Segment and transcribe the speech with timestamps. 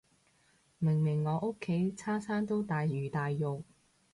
[0.79, 3.61] 明明我屋企餐餐都大魚大肉